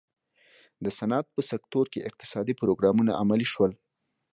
[0.83, 3.71] د صنعت په سکتور کې اقتصادي پروګرامونه عملي شول.